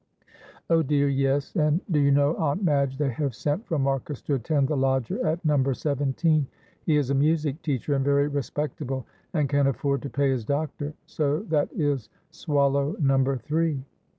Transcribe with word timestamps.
"Oh, 0.67 0.81
dear, 0.81 1.07
yes; 1.07 1.55
and 1.55 1.79
do 1.91 1.99
you 1.99 2.09
know, 2.09 2.35
Aunt 2.37 2.63
Madge, 2.63 2.97
they 2.97 3.11
have 3.11 3.35
sent 3.35 3.67
for 3.67 3.77
Marcus 3.77 4.19
to 4.23 4.33
attend 4.33 4.67
the 4.69 4.75
lodger 4.75 5.23
at 5.27 5.45
number 5.45 5.75
seventeen. 5.75 6.47
He 6.87 6.97
is 6.97 7.11
a 7.11 7.13
music 7.13 7.61
teacher 7.61 7.93
and 7.93 8.03
very 8.03 8.27
respectable, 8.27 9.05
and 9.35 9.47
can 9.47 9.67
afford 9.67 10.01
to 10.01 10.09
pay 10.09 10.31
his 10.31 10.43
doctor, 10.43 10.95
so 11.05 11.41
that 11.49 11.69
is 11.73 12.09
swallow 12.31 12.95
number 12.99 13.37
three." 13.37 13.83